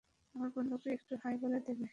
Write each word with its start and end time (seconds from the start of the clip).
আমার 0.35 0.49
বন্ধুকে 0.55 0.89
একটু 0.91 1.13
হাই 1.23 1.35
বলে 1.37 1.59
দেবে? 1.59 1.85